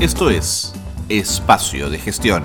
[0.00, 0.72] Esto es
[1.08, 2.44] Espacio de Gestión,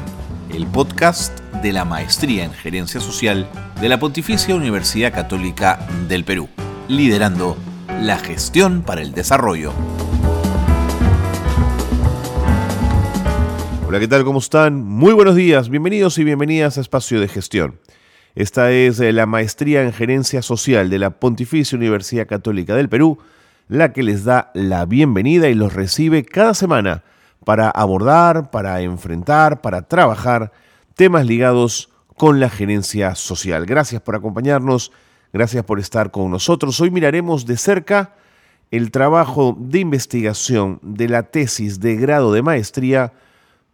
[0.51, 3.47] el podcast de la Maestría en Gerencia Social
[3.79, 6.49] de la Pontificia Universidad Católica del Perú,
[6.87, 7.55] liderando
[8.01, 9.71] la gestión para el desarrollo.
[13.87, 14.23] Hola, ¿qué tal?
[14.23, 14.83] ¿Cómo están?
[14.83, 17.79] Muy buenos días, bienvenidos y bienvenidas a Espacio de Gestión.
[18.33, 23.19] Esta es eh, la Maestría en Gerencia Social de la Pontificia Universidad Católica del Perú,
[23.67, 27.03] la que les da la bienvenida y los recibe cada semana
[27.43, 30.51] para abordar, para enfrentar, para trabajar
[30.95, 33.65] temas ligados con la gerencia social.
[33.65, 34.91] Gracias por acompañarnos,
[35.31, 36.79] gracias por estar con nosotros.
[36.79, 38.15] Hoy miraremos de cerca
[38.71, 43.13] el trabajo de investigación de la tesis de grado de maestría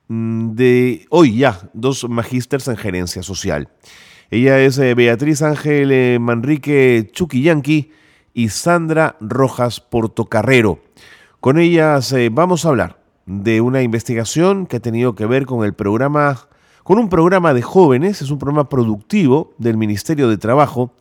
[0.08, 3.70] mm, de hoy ya, dos magísters en gerencia social.
[4.32, 7.92] Ella es eh, Beatriz Ángel eh, Manrique Chuquillanqui
[8.34, 10.80] y Sandra Rojas Portocarrero.
[11.40, 12.99] Con ellas eh, vamos a hablar
[13.30, 16.48] de una investigación que ha tenido que ver con el programa,
[16.84, 20.96] con un programa de jóvenes, es un programa productivo del Ministerio de Trabajo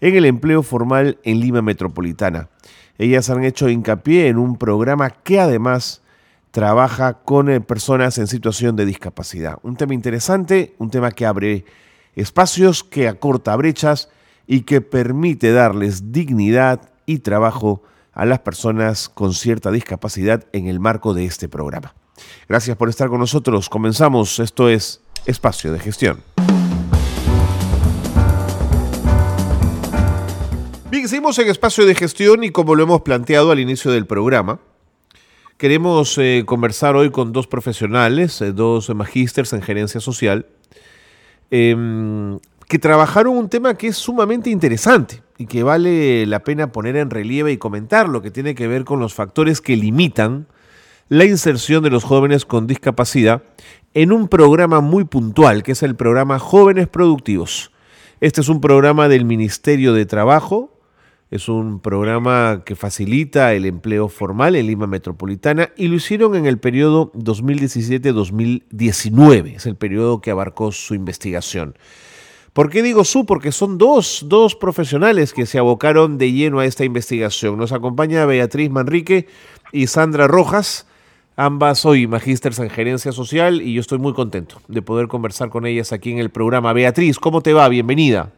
[0.00, 2.48] en el empleo formal en Lima Metropolitana.
[2.98, 6.02] Ellas han hecho hincapié en un programa que además
[6.52, 9.58] trabaja con eh, personas en situación de discapacidad.
[9.64, 11.64] Un tema interesante, un tema que abre
[12.14, 14.08] espacios, que acorta brechas
[14.46, 20.80] y que permite darles dignidad y trabajo a las personas con cierta discapacidad en el
[20.80, 21.94] marco de este programa.
[22.48, 23.68] Gracias por estar con nosotros.
[23.68, 24.38] Comenzamos.
[24.38, 26.22] Esto es Espacio de Gestión.
[30.90, 34.60] Bien, seguimos en Espacio de Gestión y como lo hemos planteado al inicio del programa,
[35.56, 40.46] queremos eh, conversar hoy con dos profesionales, eh, dos magísters en gerencia social,
[41.50, 42.38] em,
[42.72, 47.10] que trabajaron un tema que es sumamente interesante y que vale la pena poner en
[47.10, 50.46] relieve y comentar, lo que tiene que ver con los factores que limitan
[51.10, 53.42] la inserción de los jóvenes con discapacidad
[53.92, 57.72] en un programa muy puntual, que es el programa Jóvenes Productivos.
[58.22, 60.80] Este es un programa del Ministerio de Trabajo,
[61.30, 66.46] es un programa que facilita el empleo formal en Lima Metropolitana y lo hicieron en
[66.46, 71.74] el periodo 2017-2019, es el periodo que abarcó su investigación.
[72.52, 73.24] ¿Por qué digo su?
[73.24, 77.56] Porque son dos, dos profesionales que se abocaron de lleno a esta investigación.
[77.56, 79.26] Nos acompaña Beatriz Manrique
[79.72, 80.86] y Sandra Rojas.
[81.34, 85.64] Ambas hoy magísteres en gerencia social y yo estoy muy contento de poder conversar con
[85.64, 86.74] ellas aquí en el programa.
[86.74, 87.66] Beatriz, ¿cómo te va?
[87.70, 88.30] Bienvenida.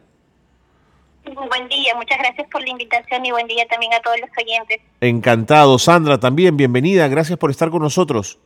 [1.25, 4.79] Buen día, muchas gracias por la invitación y buen día también a todos los oyentes.
[5.01, 5.77] Encantado.
[5.77, 7.09] Sandra, también bienvenida.
[7.09, 8.39] Gracias por estar con nosotros.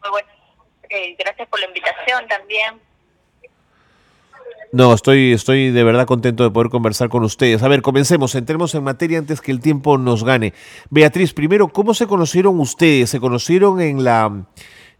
[0.00, 0.28] Muy bueno.
[0.88, 2.80] Eh, gracias por la invitación también.
[4.74, 7.62] No, estoy, estoy de verdad contento de poder conversar con ustedes.
[7.62, 10.54] A ver, comencemos, entremos en materia antes que el tiempo nos gane.
[10.88, 13.10] Beatriz, primero, ¿cómo se conocieron ustedes?
[13.10, 14.46] ¿Se conocieron en la,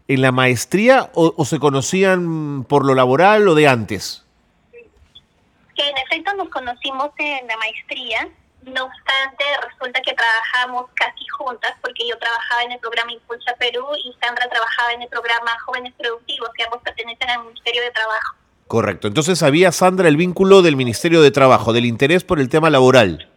[0.07, 4.23] en la maestría o, se conocían por lo laboral o de antes?
[4.71, 8.29] Que en efecto nos conocimos en la maestría,
[8.61, 13.87] no obstante, resulta que trabajamos casi juntas porque yo trabajaba en el programa Impulsa Perú
[13.97, 18.42] y Sandra trabajaba en el programa Jóvenes Productivos, que ambos pertenecen al Ministerio de Trabajo.
[18.73, 19.07] Correcto.
[19.07, 23.29] Entonces había, Sandra, el vínculo del Ministerio de Trabajo, del interés por el tema laboral.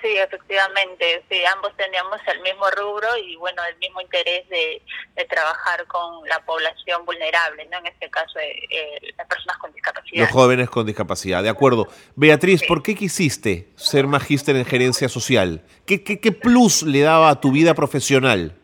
[0.00, 1.24] Sí, efectivamente.
[1.28, 4.80] Sí, ambos teníamos el mismo rubro y, bueno, el mismo interés de,
[5.28, 7.78] trabajar con la población vulnerable, ¿no?
[7.78, 10.22] En este caso, eh, eh, las personas con discapacidad.
[10.22, 11.88] Los jóvenes con discapacidad, de acuerdo.
[12.14, 15.64] Beatriz, ¿por qué quisiste ser magíster en gerencia social?
[15.86, 18.54] ¿Qué, qué, ¿Qué plus le daba a tu vida profesional?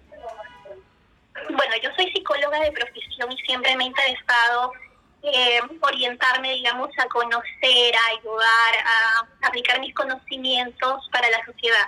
[1.34, 4.72] Bueno, yo soy psicóloga de profesión y siempre me ha interesado
[5.22, 11.86] eh, orientarme, digamos, a conocer, a ayudar, a aplicar mis conocimientos para la sociedad.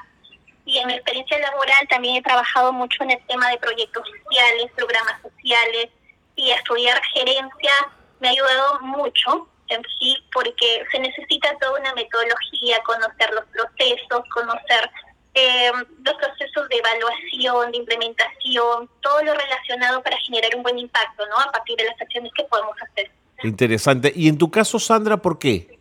[0.65, 4.70] Y en mi experiencia laboral también he trabajado mucho en el tema de proyectos sociales,
[4.76, 5.88] programas sociales
[6.37, 7.72] y estudiar gerencia
[8.20, 14.23] me ha ayudado mucho en sí porque se necesita toda una metodología, conocer los procesos,
[14.32, 14.90] conocer
[15.35, 15.73] eh,
[16.05, 21.37] los procesos de evaluación, de implementación, todo lo relacionado para generar un buen impacto, ¿no?
[21.38, 23.11] A partir de las acciones que podemos hacer.
[23.42, 24.12] Interesante.
[24.14, 25.78] ¿Y en tu caso, Sandra, por qué?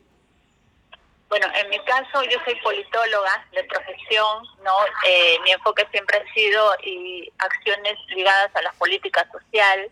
[1.30, 4.76] Bueno, en mi caso yo soy politóloga de profesión, ¿no?
[5.08, 9.90] Eh, mi enfoque siempre ha sido y acciones ligadas a la política social.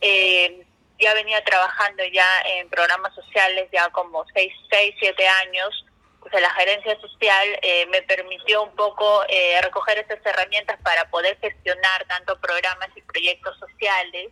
[0.00, 0.64] Eh,
[0.98, 5.84] ya venía trabajando ya en programas sociales ya como seis, seis siete años.
[6.20, 11.36] O la gerencia social eh, me permitió un poco eh, recoger esas herramientas para poder
[11.40, 14.30] gestionar tanto programas y proyectos sociales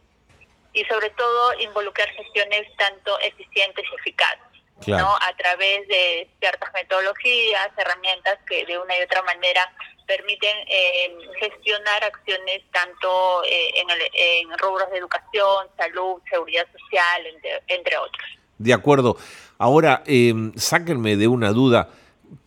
[0.73, 4.51] y sobre todo involucrar gestiones tanto eficientes y eficaces.
[4.87, 5.15] ¿no?
[5.15, 9.61] a través de ciertas metodologías, herramientas que de una y otra manera
[10.07, 17.23] permiten eh, gestionar acciones tanto eh, en, el, en, rubros de educación, salud, seguridad social,
[17.69, 18.29] entre, otros.
[18.59, 19.17] De acuerdo.
[19.59, 21.91] Ahora, eh, sáquenme de una duda.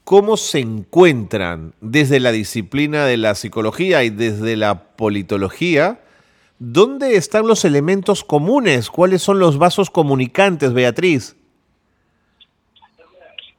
[0.03, 5.99] ¿Cómo se encuentran desde la disciplina de la psicología y desde la politología?
[6.65, 8.89] ¿Dónde están los elementos comunes?
[8.89, 11.35] ¿Cuáles son los vasos comunicantes, Beatriz?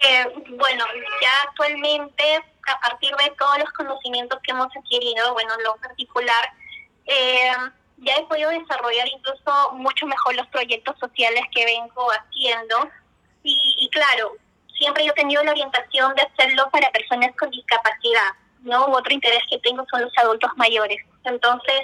[0.01, 0.25] Eh,
[0.57, 0.85] bueno,
[1.21, 2.25] ya actualmente,
[2.67, 6.49] a partir de todos los conocimientos que hemos adquirido, bueno, lo particular,
[7.05, 7.53] eh,
[7.99, 12.89] ya he podido desarrollar incluso mucho mejor los proyectos sociales que vengo haciendo.
[13.43, 14.33] Y, claro,
[14.79, 18.87] siempre yo he tenido la orientación de hacerlo para personas con discapacidad, ¿no?
[18.87, 21.05] Otro interés que tengo son los adultos mayores.
[21.25, 21.83] Entonces,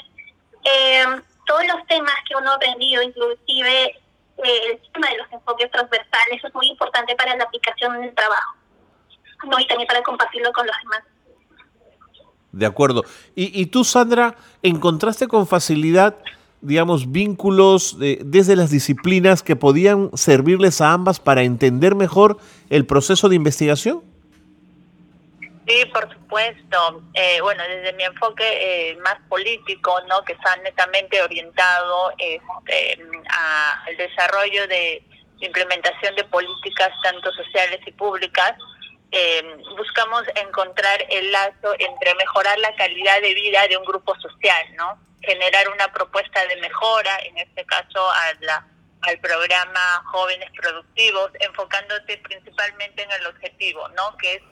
[0.65, 1.05] eh,
[1.47, 3.97] todos los temas que uno ha aprendido, inclusive
[4.43, 8.57] el tema de los enfoques transversales es muy importante para la aplicación en el trabajo,
[9.51, 9.59] ¿no?
[9.59, 11.03] y también para compartirlo con los demás.
[12.53, 13.05] De acuerdo.
[13.35, 16.17] Y, y tú, Sandra, encontraste con facilidad,
[16.61, 22.39] digamos, vínculos desde las disciplinas que podían servirles a ambas para entender mejor
[22.71, 24.03] el proceso de investigación?
[25.67, 27.03] Sí, por supuesto.
[27.15, 28.45] Eh, bueno, desde mi enfoque
[28.91, 30.23] eh, más político, ¿no?
[30.25, 32.99] que está netamente orientado este,
[33.87, 35.03] al desarrollo de
[35.41, 38.55] implementación de políticas tanto sociales y públicas,
[39.13, 39.43] eh,
[39.77, 44.99] buscamos encontrar el lazo entre mejorar la calidad de vida de un grupo social, ¿no?
[45.23, 48.67] Generar una propuesta de mejora, en este caso a la,
[49.03, 54.17] al programa Jóvenes Productivos, enfocándote principalmente en el objetivo, ¿no?
[54.17, 54.43] Que es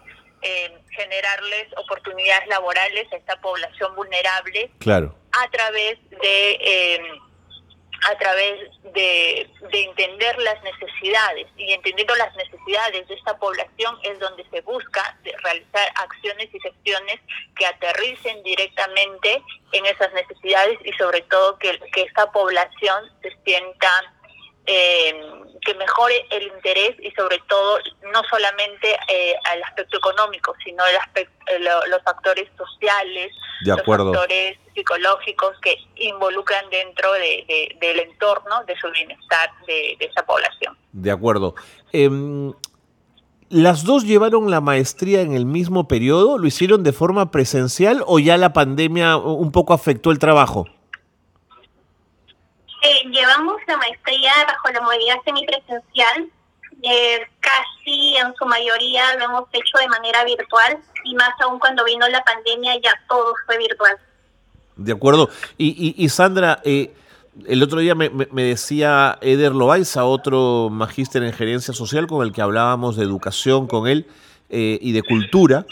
[0.90, 5.14] generarles oportunidades laborales a esta población vulnerable claro.
[5.32, 7.00] a través de eh,
[8.06, 14.18] a través de, de, entender las necesidades y entendiendo las necesidades de esta población es
[14.20, 17.20] donde se busca realizar acciones y gestiones
[17.56, 19.42] que aterricen directamente
[19.72, 23.90] en esas necesidades y sobre todo que, que esta población se sienta
[24.70, 25.14] eh,
[25.62, 27.78] que mejore el interés y sobre todo
[28.12, 33.32] no solamente eh, al aspecto económico, sino el aspecto, eh, los factores sociales,
[33.62, 40.76] los factores psicológicos que involucran dentro de, del entorno de su bienestar de, esa población.
[40.92, 41.54] De acuerdo.
[41.92, 42.52] Em,
[43.48, 46.36] ¿Las dos llevaron la maestría en el mismo periodo?
[46.36, 50.66] ¿Lo hicieron de forma presencial o ya la pandemia un poco afectó el trabajo?
[53.10, 56.30] Llevamos la maestría bajo la modalidad semipresencial.
[56.82, 61.84] Eh, casi en su mayoría lo hemos hecho de manera virtual y más aún cuando
[61.84, 63.96] vino la pandemia ya todo fue virtual.
[64.76, 65.28] De acuerdo.
[65.56, 66.94] Y, y, Sandra, eh,
[67.46, 72.32] el otro día me, me, decía Eder Loaiza, otro magíster en gerencia social con el
[72.32, 74.06] que hablábamos de educación con él
[74.50, 75.66] eh, y de cultura,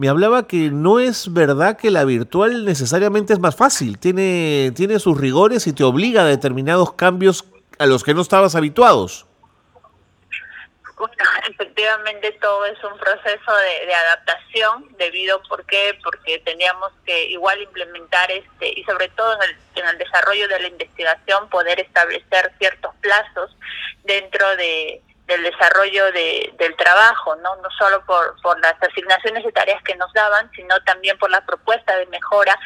[0.00, 4.98] me hablaba que no es verdad que la virtual necesariamente es más fácil, tiene, tiene
[4.98, 7.44] sus rigores y te obliga a determinados cambios
[7.78, 9.26] a los que no estabas habituados.
[11.50, 13.52] efectivamente todo es un proceso
[13.86, 15.98] de, adaptación debido ¿por qué?
[16.02, 20.60] porque teníamos que igual implementar este y sobre todo en el, en el desarrollo de
[20.60, 23.54] la investigación poder establecer ciertos plazos
[24.04, 27.54] dentro de, del desarrollo de, del trabajo, ¿no?
[27.56, 31.40] no solo por, por las asignaciones de tareas que nos daban, sino también por la
[31.46, 32.58] propuesta de mejora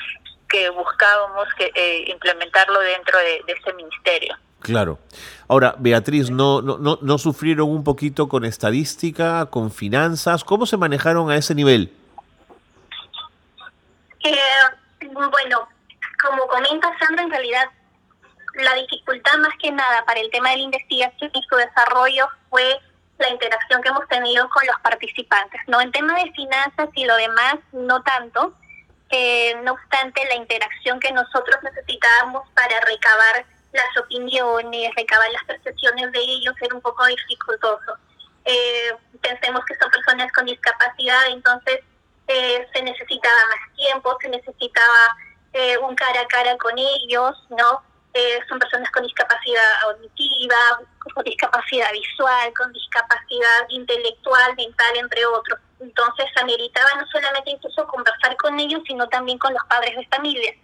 [0.48, 4.36] que buscábamos que eh, implementarlo dentro de, de ese ministerio.
[4.60, 4.98] Claro.
[5.46, 10.42] Ahora, Beatriz, ¿no, no, no, ¿no sufrieron un poquito con estadística, con finanzas?
[10.42, 11.92] ¿Cómo se manejaron a ese nivel?
[14.24, 14.38] Eh,
[15.02, 15.68] bueno,
[16.22, 17.68] como comenta Sandra, en realidad
[18.54, 22.80] la dificultad más que nada para el tema de la investigación y su desarrollo fue
[23.18, 25.60] la interacción que hemos tenido con los participantes.
[25.66, 28.54] No en tema de finanzas y lo demás, no tanto.
[29.10, 36.10] Eh, no obstante, la interacción que nosotros necesitábamos para recabar las opiniones, recabar las percepciones
[36.12, 37.96] de ellos era un poco dificultoso.
[38.44, 41.80] Eh, pensemos que son personas con discapacidad, entonces
[42.28, 45.16] eh, se necesitaba más tiempo, se necesitaba
[45.82, 47.80] un cara a cara con ellos, ¿no?
[48.14, 50.56] Eh, son personas con discapacidad auditiva,
[51.12, 55.58] con discapacidad visual, con discapacidad intelectual, mental, entre otros.
[55.80, 60.54] Entonces ameritaba no solamente incluso conversar con ellos, sino también con los padres de familia.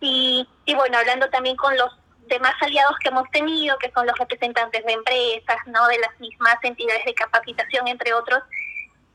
[0.00, 1.90] Y, y bueno, hablando también con los
[2.26, 6.56] demás aliados que hemos tenido, que son los representantes de empresas, no de las mismas
[6.62, 8.42] entidades de capacitación, entre otros,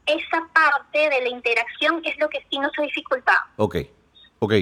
[0.07, 3.39] esa parte de la interacción es lo que sí nos ha dificultado.
[3.57, 3.75] Ok,
[4.39, 4.53] ok.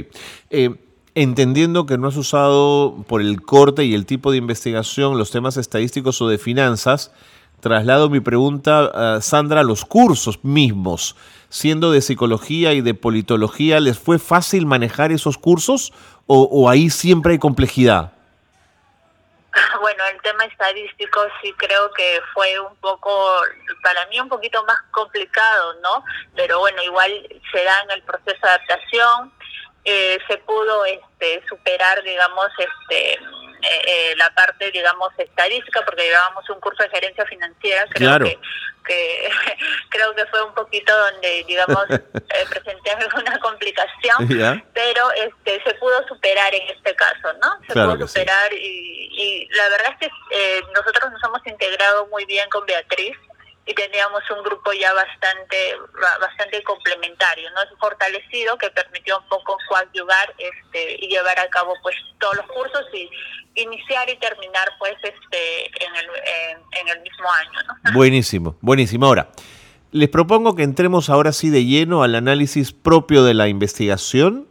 [0.50, 0.70] Eh,
[1.16, 5.58] entendiendo que no has usado por el corte y el tipo de investigación los temas
[5.58, 7.12] estadísticos o de finanzas,
[7.62, 11.16] traslado mi pregunta, Sandra, a los cursos mismos.
[11.50, 15.94] Siendo de psicología y de politología, ¿les fue fácil manejar esos cursos
[16.26, 18.14] o, o ahí siempre hay complejidad?
[19.82, 23.12] Bueno, el tema estadístico sí creo que fue un poco,
[23.84, 26.04] para mí un poquito más complicado, ¿no?
[26.36, 27.12] Pero bueno, igual
[27.52, 29.32] se da en el proceso de adaptación,
[29.86, 33.20] eh, se pudo este, superar, digamos, este
[33.64, 38.38] eh, eh, la parte, digamos, estadística, porque llevábamos un curso de gerencia financiera, creo que,
[38.86, 39.30] que
[39.90, 44.28] creo que fue un poquito donde, digamos, eh, presenté alguna complicación,
[44.74, 47.58] pero este se pudo superar en este caso, ¿no?
[47.66, 52.50] Se pudo superar y, y, la verdad es que nosotros nos hemos integrado muy bien
[52.50, 53.16] con Beatriz,
[53.66, 55.78] y teníamos un grupo ya bastante
[56.20, 61.96] bastante complementario, no fortalecido que permitió un poco coadyuvar este y llevar a cabo pues
[62.20, 63.10] todos los cursos y
[63.56, 66.06] iniciar y terminar pues este en el,
[66.80, 67.94] en, el mismo año.
[67.94, 69.06] Buenísimo, buenísimo.
[69.06, 69.30] Ahora,
[69.92, 74.48] les propongo que entremos ahora sí de lleno al análisis propio de la investigación,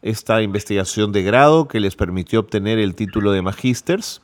[0.00, 4.22] esta investigación de grado que les permitió obtener el título de magísters.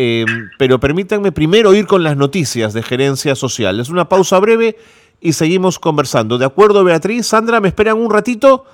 [0.00, 3.80] Em, pero permítanme primero ir con las noticias de gerencia social.
[3.80, 4.76] Es una pausa breve
[5.20, 6.38] y seguimos conversando.
[6.38, 7.26] ¿De acuerdo, Beatriz?
[7.26, 8.64] Sandra, ¿me esperan un ratito?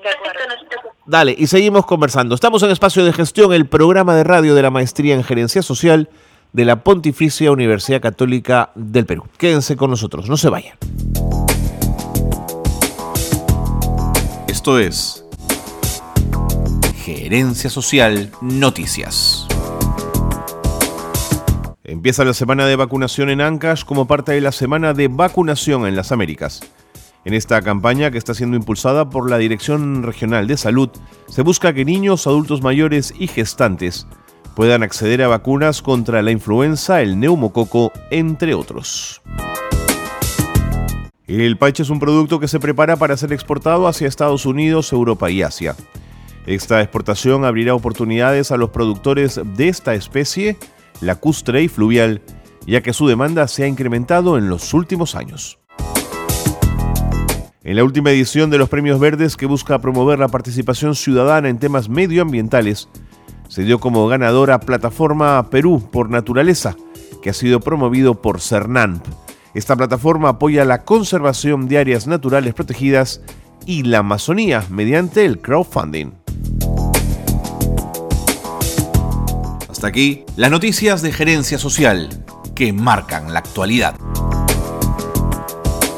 [0.00, 0.44] De acuerdo.
[1.04, 2.36] Dale, y seguimos conversando.
[2.36, 6.08] Estamos en Espacio de Gestión, el programa de radio de la Maestría en Gerencia Social
[6.52, 9.24] de la Pontificia Universidad Católica del Perú.
[9.36, 10.78] Quédense con nosotros, no se vayan.
[14.46, 15.24] Esto es
[17.04, 19.43] Gerencia Social Noticias.
[21.94, 25.94] Empieza la semana de vacunación en Ancash como parte de la semana de vacunación en
[25.94, 26.60] las Américas.
[27.24, 30.90] En esta campaña, que está siendo impulsada por la Dirección Regional de Salud,
[31.28, 34.08] se busca que niños, adultos mayores y gestantes
[34.56, 39.22] puedan acceder a vacunas contra la influenza, el neumococo, entre otros.
[41.28, 45.30] El paiche es un producto que se prepara para ser exportado hacia Estados Unidos, Europa
[45.30, 45.76] y Asia.
[46.44, 50.58] Esta exportación abrirá oportunidades a los productores de esta especie
[51.06, 52.22] lacustre y fluvial,
[52.66, 55.58] ya que su demanda se ha incrementado en los últimos años.
[57.62, 61.58] En la última edición de los Premios Verdes, que busca promover la participación ciudadana en
[61.58, 62.88] temas medioambientales,
[63.48, 66.76] se dio como ganadora Plataforma Perú por Naturaleza,
[67.22, 69.02] que ha sido promovido por CERNANP.
[69.54, 73.22] Esta plataforma apoya la conservación de áreas naturales protegidas
[73.66, 76.23] y la Amazonía mediante el crowdfunding.
[79.84, 82.08] Aquí las noticias de gerencia social
[82.54, 83.96] que marcan la actualidad.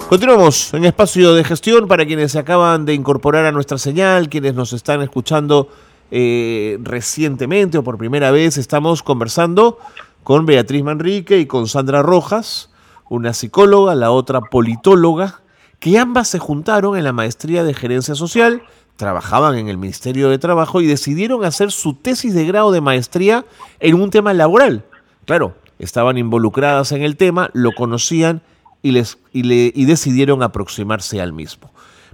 [0.08, 4.54] Continuamos en espacio de gestión para quienes se acaban de incorporar a nuestra señal, quienes
[4.54, 5.68] nos están escuchando
[6.10, 8.56] eh, recientemente o por primera vez.
[8.56, 9.78] Estamos conversando
[10.22, 12.70] con Beatriz Manrique y con Sandra Rojas,
[13.08, 15.42] una psicóloga, la otra politóloga,
[15.80, 18.62] que ambas se juntaron en la maestría de gerencia social
[18.96, 23.44] trabajaban en el Ministerio de Trabajo y decidieron hacer su tesis de grado de maestría
[23.78, 24.84] en un tema laboral.
[25.26, 28.42] Claro, estaban involucradas en el tema, lo conocían
[28.82, 31.70] y, les, y, decidieron aproximarse al mismo.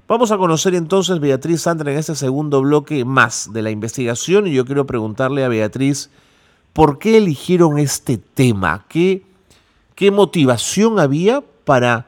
[0.09, 4.53] Vamos a conocer entonces, Beatriz Sandra, en este segundo bloque más de la investigación y
[4.53, 6.11] yo quiero preguntarle a Beatriz,
[6.73, 8.85] ¿por qué eligieron este tema?
[8.89, 9.25] ¿Qué,
[9.95, 12.07] qué motivación había para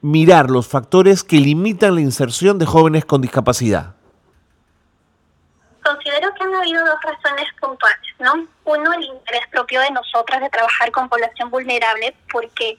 [0.00, 3.94] mirar los factores que limitan la inserción de jóvenes con discapacidad?
[6.42, 8.46] Han habido dos razones puntuales, ¿no?
[8.64, 12.78] Uno, el interés propio de nosotras de trabajar con población vulnerable, porque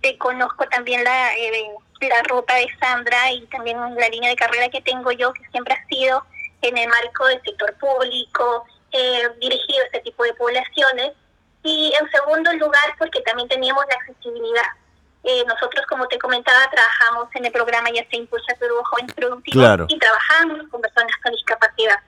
[0.00, 4.68] te conozco también la, eh, la ruta de Sandra y también la línea de carrera
[4.68, 6.24] que tengo yo, que siempre ha sido
[6.62, 11.12] en el marco del sector público, eh, dirigido a este tipo de poblaciones.
[11.62, 14.66] Y en segundo lugar, porque también teníamos la accesibilidad.
[15.22, 19.86] Eh, nosotros, como te comentaba, trabajamos en el programa Ya se impulsa Perú Joven Productivo
[19.88, 21.98] y trabajamos con personas con discapacidad.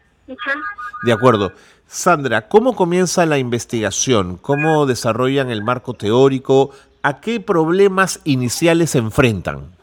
[1.03, 1.53] De acuerdo.
[1.87, 4.39] Sandra, ¿cómo comienza la investigación?
[4.39, 6.71] ¿Cómo desarrollan el marco teórico?
[7.03, 9.77] ¿A qué problemas iniciales se enfrentan?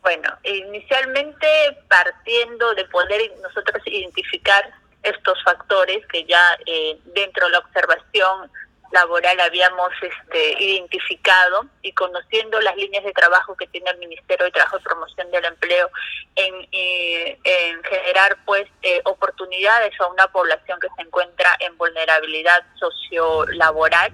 [0.00, 1.46] Bueno, inicialmente
[1.88, 4.64] partiendo de poder nosotros identificar
[5.02, 8.50] estos factores que ya eh, dentro de la observación
[8.92, 14.52] laboral habíamos este, identificado y conociendo las líneas de trabajo que tiene el Ministerio de
[14.52, 15.90] Trabajo y Promoción del Empleo
[16.36, 24.12] en, en generar pues eh, oportunidades a una población que se encuentra en vulnerabilidad sociolaboral,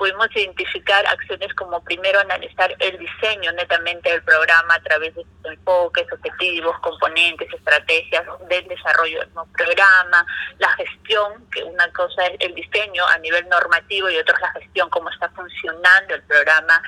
[0.00, 6.10] pudimos identificar acciones como primero analizar el diseño netamente del programa a través de enfoques,
[6.10, 10.24] objetivos, componentes, estrategias del desarrollo del programa,
[10.58, 14.52] la gestión, que una cosa es el diseño a nivel normativo y otra es la
[14.52, 16.82] gestión, cómo está funcionando el programa,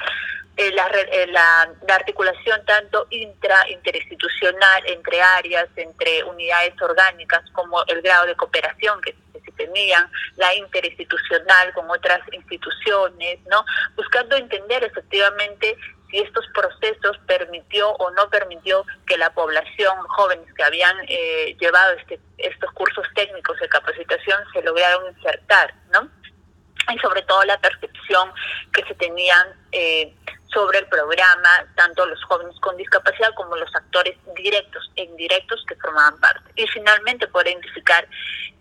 [0.56, 8.26] eh, eh, la, articulación tanto intra, interinstitucional, entre áreas, entre unidades orgánicas, como el grado
[8.26, 9.14] de cooperación que,
[9.44, 12.62] se tenían, la interinstitucional con otras instituciones,
[13.10, 13.64] ¿no?
[13.96, 15.76] Buscando entender efectivamente
[16.10, 21.94] si estos procesos permitió o no permitió que la población, jóvenes que habían eh, llevado
[21.94, 26.08] este, estos cursos técnicos de capacitación se lograron insertar, ¿no?
[26.92, 28.32] Y sobre todo la percepción
[28.72, 30.14] que se tenían eh,
[30.52, 35.76] sobre el programa, tanto los jóvenes con discapacidad como los actores directos e indirectos que
[35.76, 36.50] formaban parte.
[36.56, 38.06] Y finalmente poder identificar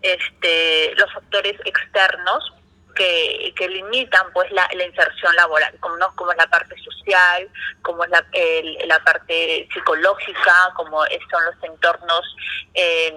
[0.02, 2.54] este, los factores externos
[2.96, 6.16] que, que limitan pues la, la, inserción laboral, como, ¿no?
[6.16, 7.50] como es la parte social,
[7.82, 12.36] como es la, el, la parte psicológica, como son los entornos
[12.74, 13.14] eh,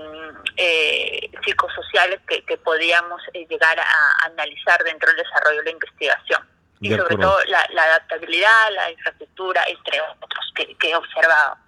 [0.57, 6.49] eh, psicosociales que, que podíamos eh, llegar a, analizar dentro del desarrollo de la investigación
[6.81, 11.65] y sobre todo la, la, adaptabilidad, la infraestructura, entre otros que, que observábamos.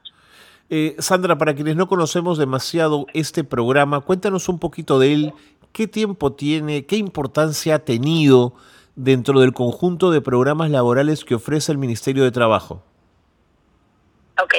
[0.68, 5.32] Eh, Sandra, para quienes no conocemos demasiado este programa, cuéntanos un poquito de él,
[5.76, 8.54] qué tiempo tiene, qué importancia ha tenido
[8.94, 12.82] dentro del conjunto de programas laborales que ofrece el Ministerio de Trabajo.
[14.42, 14.54] Ok,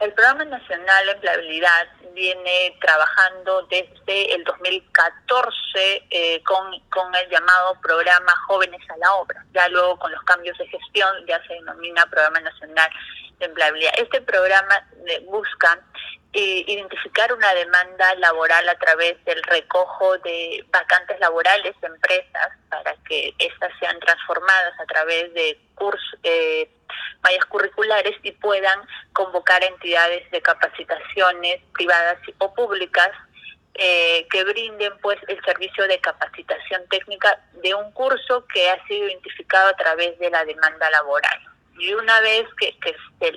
[0.00, 7.78] el Programa Nacional de Empleabilidad viene trabajando desde el 2014 eh, con, con el llamado
[7.82, 9.44] Programa Jóvenes a la Obra.
[9.52, 12.90] Ya luego con los cambios de gestión ya se denomina Programa Nacional
[13.40, 13.92] Empleabilidad.
[13.98, 15.78] Este programa eh, busca
[16.32, 22.96] eh, identificar una demanda laboral a través del recojo de vacantes laborales de empresas para
[23.08, 26.68] que éstas sean transformadas a través de cursos, eh,
[27.48, 28.80] curriculares y puedan
[29.12, 33.10] convocar entidades de capacitaciones privadas o públicas
[33.74, 39.08] eh, que brinden pues el servicio de capacitación técnica de un curso que ha sido
[39.08, 41.40] identificado a través de la demanda laboral.
[41.78, 42.94] Y una vez que, que,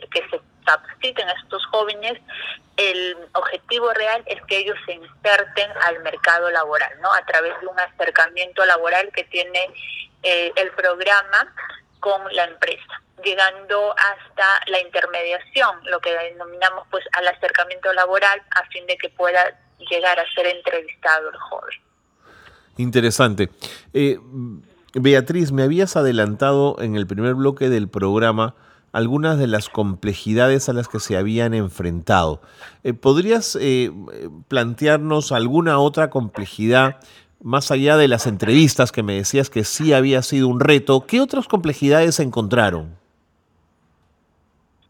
[0.09, 2.19] que se capaciten a estos jóvenes,
[2.75, 7.11] el objetivo real es que ellos se inserten al mercado laboral, ¿no?
[7.11, 9.71] A través de un acercamiento laboral que tiene
[10.23, 11.53] eh, el programa
[11.99, 18.63] con la empresa, llegando hasta la intermediación, lo que denominamos pues al acercamiento laboral, a
[18.67, 19.57] fin de que pueda
[19.89, 21.79] llegar a ser entrevistado el joven.
[22.77, 23.49] Interesante.
[23.93, 24.17] Eh,
[24.99, 28.55] Beatriz, me habías adelantado en el primer bloque del programa
[28.93, 32.41] algunas de las complejidades a las que se habían enfrentado.
[32.83, 33.91] Eh, ¿Podrías eh,
[34.47, 36.97] plantearnos alguna otra complejidad
[37.41, 41.05] más allá de las entrevistas que me decías que sí había sido un reto?
[41.05, 42.97] ¿Qué otras complejidades encontraron?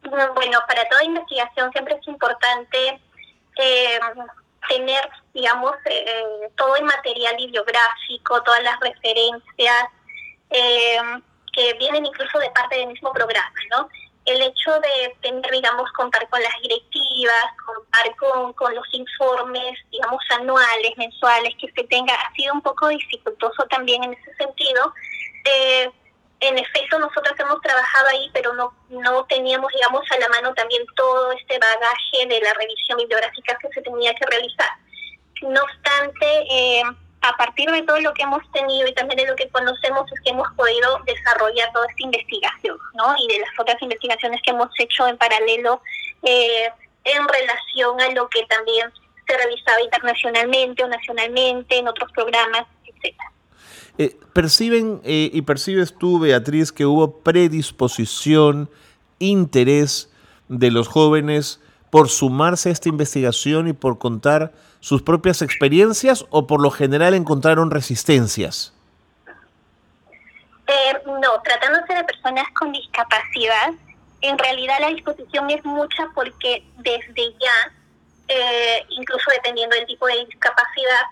[0.04, 3.02] Bueno, para toda investigación siempre es importante
[3.58, 4.00] eh,
[4.70, 9.86] tener, digamos, eh, todo el material bibliográfico, todas las referencias.
[10.50, 11.00] Eh,
[11.54, 13.90] que vienen incluso de parte del mismo programa, ¿no?
[14.26, 20.22] El hecho de tener, digamos, contar con las directivas, contar con, con los informes, digamos,
[20.32, 24.94] anuales, mensuales que se tenga, ha sido un poco dificultoso también en ese sentido.
[26.40, 30.84] En efecto, nosotros hemos trabajado ahí, pero no, no teníamos, digamos, a la mano también
[30.96, 34.70] todo este bagaje de la revisión bibliográfica que se tenía que realizar.
[35.42, 36.84] No obstante, eh,
[37.22, 40.22] a partir de todo lo que hemos tenido y también de lo que conocemos es
[40.22, 43.16] que hemos podido desarrollar toda esta investigación, ¿no?
[43.18, 45.82] Y de las otras investigaciones que hemos hecho en paralelo
[46.24, 46.70] eh,
[47.04, 48.92] en relación a lo que también
[49.28, 53.32] se revisaba internacionalmente o nacionalmente en otros programas, etcétera.
[53.98, 58.70] Eh, ¿Perciben eh, y percibes tú, Beatriz, que hubo predisposición,
[59.20, 60.12] interés
[60.48, 66.48] de los jóvenes por sumarse a esta investigación y por contar sus propias experiencias o
[66.48, 68.74] por lo general encontraron resistencias?
[70.68, 73.72] Eh, no, tratándose de personas con discapacidad,
[74.22, 77.72] en realidad la disposición es mucha porque desde ya,
[78.28, 81.04] eh, incluso dependiendo del tipo de discapacidad,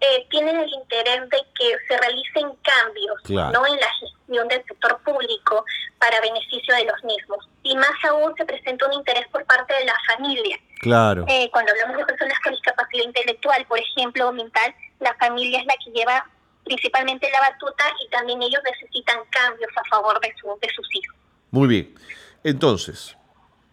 [0.00, 4.98] eh, tienen el interés de que se realicen cambios no en la gestión del sector
[5.02, 5.64] público
[5.98, 7.48] para beneficio de los mismos.
[7.62, 10.58] Y más aún se presenta un interés por parte de la familia.
[10.84, 11.24] Claro.
[11.28, 15.64] Eh, cuando hablamos de personas con discapacidad intelectual, por ejemplo, o mental, la familia es
[15.64, 16.26] la que lleva
[16.62, 21.16] principalmente la batuta y también ellos necesitan cambios a favor de, su, de sus hijos.
[21.50, 21.94] Muy bien.
[22.42, 23.16] Entonces,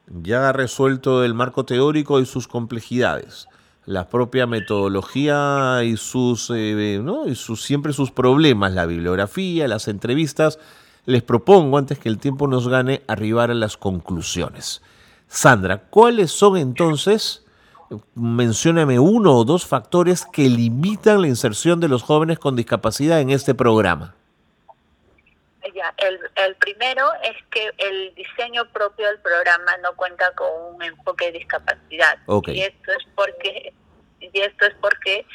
[0.07, 3.49] ya ha resuelto el marco teórico y sus complejidades
[3.85, 7.27] la propia metodología y sus, eh, ¿no?
[7.27, 10.59] y sus siempre sus problemas, la bibliografía, las entrevistas.
[11.05, 14.81] les propongo, antes que el tiempo nos gane, arribar a las conclusiones.
[15.31, 17.45] Sandra, ¿cuáles son entonces,
[18.15, 23.29] mencióname uno o dos factores que limitan la inserción de los jóvenes con discapacidad en
[23.29, 24.13] este programa?
[25.73, 30.83] Ya, el, el primero es que el diseño propio del programa no cuenta con un
[30.83, 32.19] enfoque de discapacidad.
[32.47, 33.73] Y esto es porque
[34.19, 35.25] y esto es porque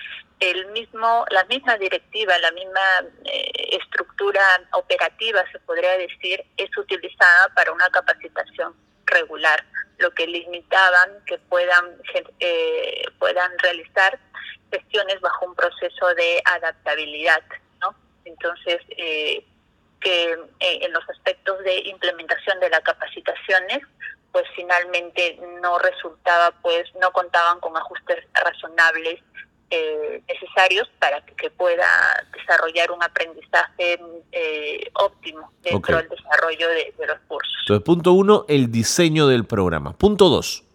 [0.40, 2.80] el mismo la misma directiva, la misma
[3.24, 8.74] eh, estructura operativa se podría decir es utilizada para una capacitación
[9.06, 9.64] regular,
[9.98, 11.96] lo que limitaban que puedan
[12.40, 14.18] eh, puedan realizar
[14.70, 17.42] gestiones bajo un proceso de adaptabilidad,
[17.80, 17.94] ¿no?
[18.24, 19.44] Entonces eh,
[20.00, 23.80] que eh, en los aspectos de implementación de las capacitaciones
[24.32, 29.20] pues finalmente no resultaba pues no contaban con ajustes razonables
[29.70, 31.88] eh, necesarios para que, pueda
[32.32, 33.98] desarrollar un aprendizaje
[34.32, 37.54] eh, óptimo dentro del desarrollo de, de, los cursos.
[37.62, 39.92] Entonces, punto uno, el diseño del programa.
[39.92, 40.66] Punto dos.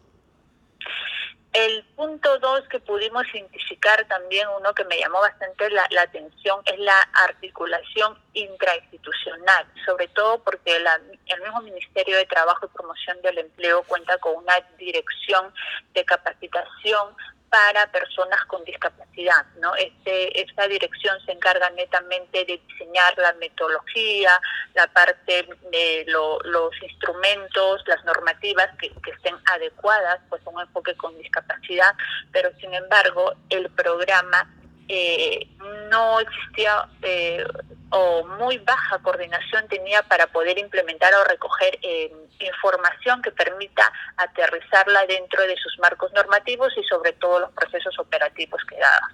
[1.54, 6.80] El punto dos que pudimos identificar también, uno que me llamó bastante la, atención, es
[6.80, 13.84] la articulación intrainstitucional, sobre todo porque el mismo Ministerio de Trabajo y Promoción del Empleo
[13.84, 15.54] cuenta con una dirección
[15.94, 17.10] de capacitación
[17.52, 19.46] para personas con discapacidad.
[19.60, 19.76] ¿no?
[19.76, 24.32] Este, esta dirección se encarga netamente de diseñar la metodología,
[24.74, 31.18] la parte de los instrumentos, las normativas que, estén adecuadas pues, a un enfoque con
[31.18, 31.94] discapacidad,
[32.32, 34.50] pero sin embargo el programa
[34.88, 35.46] eh,
[35.90, 37.46] no existía eh,
[37.92, 45.06] o muy baja coordinación tenía para poder implementar o recoger eh, información que permita aterrizarla
[45.06, 49.12] dentro de sus marcos normativos y sobre todo los procesos operativos que daban.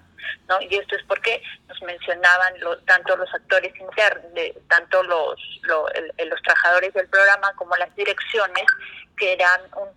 [0.47, 0.61] ¿no?
[0.61, 2.53] Y esto es porque nos mencionaban
[2.85, 4.31] tanto los actores internos,
[4.67, 8.65] tanto los, los trabajadores del programa como las direcciones,
[9.17, 9.89] que eran un,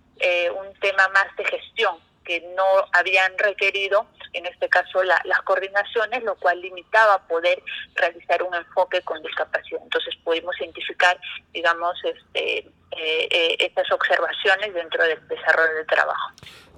[0.57, 1.97] un tema más de gestión
[2.31, 7.61] que no habían requerido, en este caso, las coordinaciones, lo cual limitaba poder
[7.97, 9.81] realizar un enfoque con discapacidad.
[9.83, 11.21] Entonces pudimos identificar,
[11.53, 16.31] digamos, este, eh, eh, estas observaciones dentro del desarrollo del trabajo.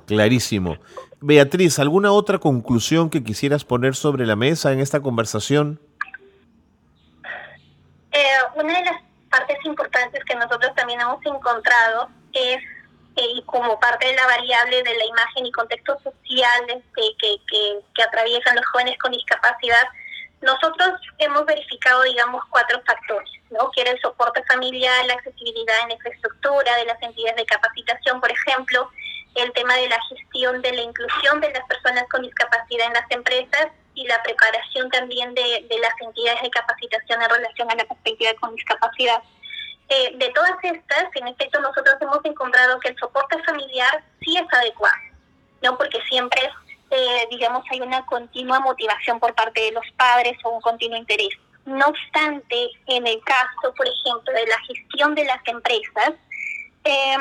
[0.06, 0.78] Clarísimo.
[1.20, 5.78] Beatriz, ¿alguna otra conclusión que quisieras poner sobre la mesa en esta conversación?
[8.10, 12.62] Eh, una de las partes importantes que nosotros también hemos encontrado es
[13.16, 17.36] y como parte de la variable de la imagen y contextos sociales que, que,
[17.94, 19.86] que, atraviesan los jóvenes con discapacidad,
[20.40, 23.70] nosotros hemos verificado, digamos, cuatro factores, ¿no?
[23.70, 28.30] Que era el soporte familiar, la accesibilidad en infraestructura de las entidades de capacitación, por
[28.30, 28.90] ejemplo,
[29.34, 33.10] el tema de la gestión de la inclusión de las personas con discapacidad en las
[33.10, 37.84] empresas y la preparación también de, de las entidades de capacitación en relación a la
[37.84, 39.22] perspectiva con discapacidad.
[39.94, 44.58] Eh, de todas estas, en efecto, nosotros hemos encontrado que el soporte familiar sí es
[44.58, 44.96] adecuado,
[45.62, 45.76] ¿no?
[45.76, 46.40] Porque siempre,
[46.90, 51.34] eh, digamos, hay una continua motivación por parte de los padres o un continuo interés.
[51.66, 56.12] No obstante, en el caso, por ejemplo, de la gestión de las empresas,
[56.84, 57.16] eh,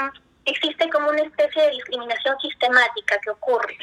[0.45, 3.77] existe como una especie de discriminación sistemática que ocurre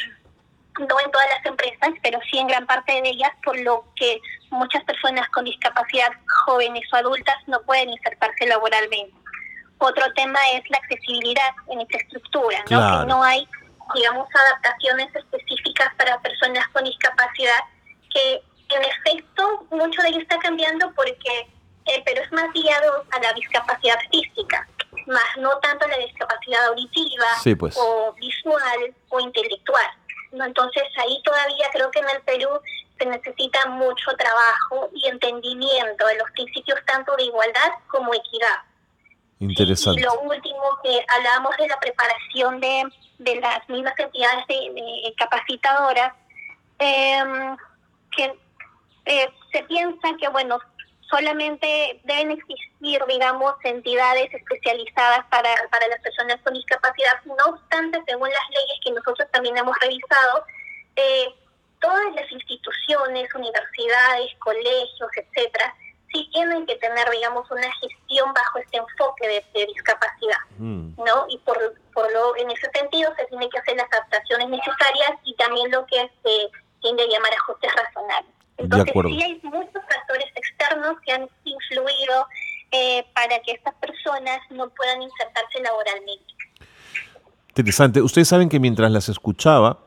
[0.79, 4.21] no en todas las empresas, pero sí en gran parte de ellas, por lo que
[4.51, 6.11] muchas personas con discapacidad,
[6.47, 9.15] jóvenes o adultas, no pueden insertarse laboralmente.
[9.79, 13.01] Otro tema es la accesibilidad en infraestructura, ¿no?
[13.01, 13.47] que no hay,
[13.95, 17.61] digamos, adaptaciones específicas para personas con discapacidad,
[18.13, 18.43] que
[18.75, 21.49] en efecto mucho de ello está cambiando porque
[21.89, 24.69] eh, pero es más guiado a la discapacidad física,
[25.07, 27.27] más no tanto a la discapacidad auditiva
[27.59, 27.77] pues.
[27.79, 29.87] o visual o intelectual.
[30.33, 30.45] ¿No?
[30.45, 32.49] Entonces ahí todavía creo que en el Perú
[32.99, 38.63] se necesita mucho trabajo y entendimiento de los principios tanto de igualdad como equidad.
[39.41, 40.01] Interesante.
[40.01, 42.85] Y, lo último que hablábamos de la preparación de,
[43.19, 46.13] de las mismas entidades de, capacitadoras,
[46.79, 47.57] em,
[48.17, 48.35] que
[49.05, 50.59] eh, se piensa que, bueno,
[51.11, 57.23] solamente deben existir, digamos, entidades especializadas para, para las personas con discapacidad.
[57.25, 60.45] No obstante, según las leyes que nosotros también hemos revisado,
[60.97, 61.35] eh,
[61.81, 65.75] todas las instituciones, universidades, colegios, etcétera,
[66.13, 70.95] sí tienen que tener, digamos, una gestión bajo este enfoque de, discapacidad, mm.
[71.05, 71.27] ¿no?
[71.29, 71.59] Y por,
[71.93, 75.87] por lo, en ese sentido se tienen que hacer las adaptaciones necesarias y también lo
[75.87, 78.38] que se tiende a llamar ajustes razonables.
[78.59, 82.27] Entonces, sí hay muchos factores externos que han influido
[82.73, 86.25] eh, para que estas personas no puedan insertarse laboralmente.
[87.49, 88.03] Interesante.
[88.03, 89.79] Ustedes saben que mientras las escuchaba,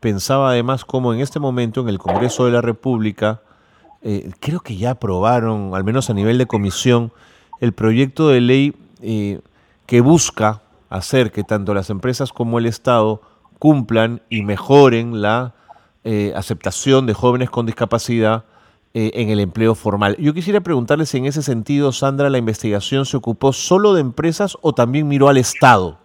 [0.00, 3.42] pensaba además cómo en este momento en el Congreso de la República,
[4.02, 7.12] eh, creo que ya aprobaron, al menos a nivel de comisión,
[7.60, 9.40] el proyecto de ley eh,
[9.86, 13.22] que busca hacer que tanto las empresas como el Estado
[13.58, 15.54] cumplan y mejoren la
[16.04, 18.44] eh, aceptación de jóvenes con discapacidad
[18.92, 20.16] eh, en el empleo formal.
[20.18, 24.56] Yo quisiera preguntarle si en ese sentido, Sandra, la investigación se ocupó solo de empresas
[24.60, 25.98] o también miró al Estado.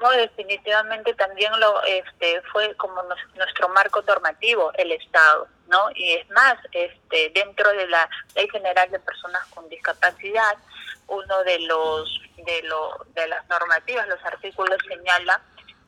[0.00, 2.94] No, definitivamente también lo este fue como
[3.36, 5.78] nuestro marco normativo el Estado, ¿no?
[5.94, 10.56] Y es más, este dentro de la Ley General de Personas con Discapacidad,
[11.06, 15.40] uno de los de lo de las normativas, los artículos señala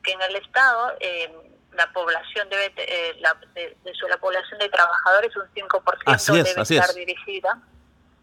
[0.02, 1.45] que en el Estado eh,
[1.76, 3.76] la población debe eh, la, de,
[4.08, 7.60] la población de trabajadores un 5% debe estar dirigida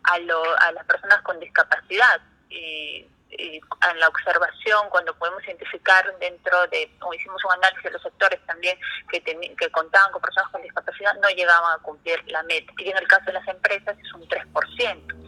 [0.04, 2.22] a, lo, a las personas con discapacidad.
[2.50, 7.92] Y y en la observación, cuando podemos identificar dentro de, o hicimos un análisis de
[7.92, 8.78] los sectores también
[9.10, 12.72] que, que contaban con personas con discapacidad, no llegaban a cumplir la meta.
[12.78, 15.24] Y en el caso de las empresas es un 3%.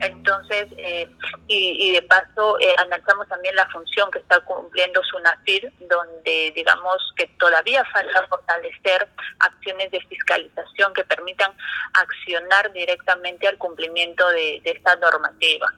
[0.00, 1.08] Entonces, eh,
[1.46, 7.26] y, de paso, eh, analizamos también la función que está cumpliendo SUNAFIR, donde digamos que
[7.38, 9.08] todavía falta fortalecer
[9.40, 11.52] acciones de fiscalización que permitan
[11.94, 15.74] accionar directamente al cumplimiento de esta normativa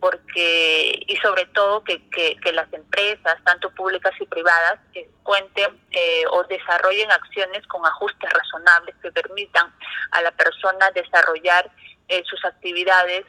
[0.00, 4.78] porque y sobre todo que, que, las empresas, tanto públicas y privadas,
[5.22, 9.72] cuenten eh, o desarrollen acciones con ajustes razonables que permitan
[10.12, 11.70] a la persona desarrollar
[12.08, 13.24] eh, sus actividades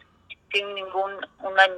[0.52, 1.28] sin ninguna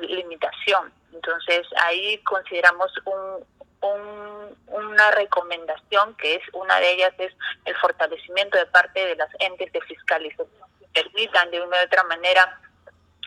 [0.01, 0.91] limitación.
[1.13, 3.45] Entonces ahí consideramos un,
[3.81, 7.33] un, una recomendación que es una de ellas es
[7.65, 12.03] el fortalecimiento de parte de las entes de fiscalización que permitan de una u otra
[12.03, 12.59] manera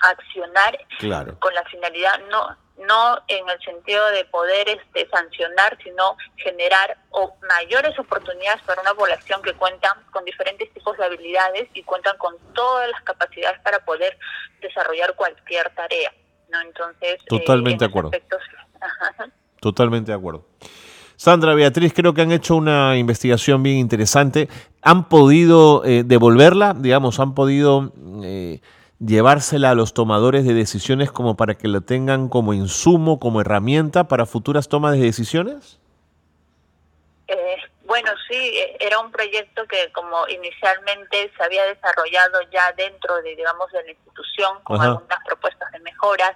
[0.02, 0.78] accionar
[1.38, 7.34] con la finalidad no no en el sentido de poder este sancionar sino generar o
[7.48, 12.36] mayores oportunidades para una población que cuenta con diferentes tipos de habilidades y cuentan con
[12.54, 14.18] todas las capacidades para poder
[14.60, 16.12] desarrollar cualquier tarea
[16.52, 18.10] no entonces eh, totalmente de acuerdo.
[19.60, 20.46] totalmente de acuerdo.
[21.16, 24.48] Sandra Beatriz, creo que han hecho una investigación bien interesante.
[24.82, 26.74] ¿Han podido eh, devolverla?
[26.74, 27.92] Digamos, ¿han podido
[28.24, 28.60] eh,
[29.04, 34.08] llevársela a los tomadores de decisiones como para que lo tengan como insumo, como herramienta
[34.08, 35.80] para futuras tomas de decisiones?
[37.28, 43.16] Eh, bueno, sí, eh, era un proyecto que como inicialmente se había desarrollado ya dentro
[43.22, 46.32] de, digamos, de la institución con algunas propuestas de mejoras.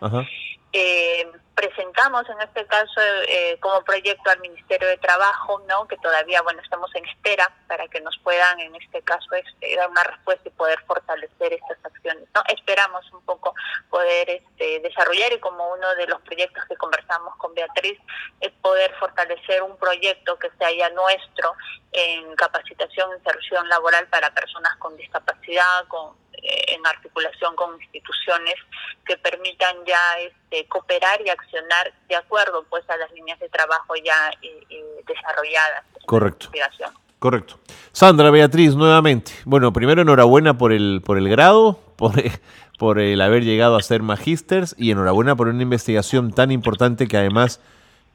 [0.73, 5.89] Eh, presentamos en este caso eh, como proyecto al Ministerio de Trabajo, ¿no?
[5.89, 9.89] que todavía bueno estamos en espera para que nos puedan en este caso este, dar
[9.89, 12.29] una respuesta y poder fortalecer estas acciones.
[12.35, 13.55] No esperamos un poco
[13.89, 17.99] poder este, desarrollar y como uno de los proyectos que conversamos con Beatriz
[18.41, 21.55] es poder fortalecer un proyecto que sea ya nuestro
[21.93, 28.55] en capacitación inserción laboral para personas con discapacidad, con eh, en articulación con instituciones
[29.05, 33.95] que permitan ya este, cooperar y accionar de acuerdo pues a las líneas de trabajo
[34.05, 34.31] ya
[35.07, 35.85] desarrolladas.
[36.05, 36.51] Correcto.
[37.19, 37.59] Correcto.
[37.93, 39.33] Sandra Beatriz, nuevamente.
[39.45, 42.13] Bueno, primero enhorabuena por el, por el grado, por,
[42.79, 47.17] por el haber llegado a ser magísters y enhorabuena por una investigación tan importante que
[47.17, 47.61] además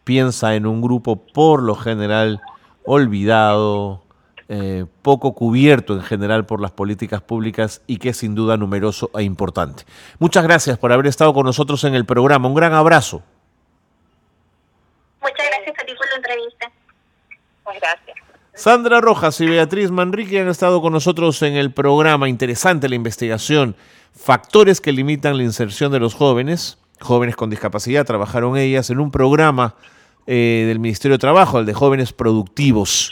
[0.04, 2.42] piensa en un grupo por lo general
[2.86, 4.04] olvidado,
[4.54, 9.10] eh, poco cubierto en general por las políticas públicas y que es sin duda numeroso
[9.18, 9.86] e importante.
[10.20, 12.50] Muchas gracias por haber estado con nosotros en el programa.
[12.50, 13.24] Un gran abrazo.
[15.22, 16.72] Muchas gracias a ti por la entrevista.
[17.66, 18.18] Muchas gracias.
[18.54, 22.28] Sandra Rojas y Beatriz Manrique han estado con nosotros en el programa.
[22.28, 23.78] Interesante la investigación.
[24.12, 29.12] Factores que limitan la inserción de los jóvenes, jóvenes con discapacidad, trabajaron ellas en un
[29.12, 29.76] programa
[30.28, 33.12] eh, del Ministerio de Trabajo, el de jóvenes productivos.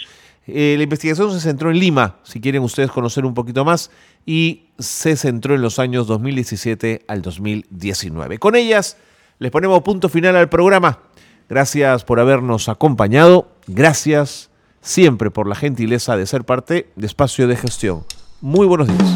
[0.54, 3.92] Eh, la investigación se centró en Lima, si quieren ustedes conocer un poquito más,
[4.26, 8.40] y se centró en los años 2017 al 2019.
[8.40, 8.98] Con ellas
[9.40, 11.00] les ponemos punto final al programa.
[11.48, 13.52] Gracias por habernos acompañado.
[13.68, 14.50] Gracias
[14.82, 18.04] siempre por la gentileza de ser parte de Espacio de Gestión.
[18.42, 19.16] Muy buenos días.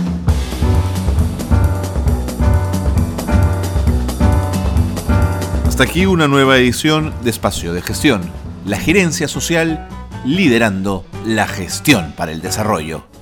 [5.67, 8.21] Hasta aquí una nueva edición de Espacio de Gestión.
[8.65, 9.87] La gerencia social
[10.25, 13.12] liderando la gestión para el desarrollo.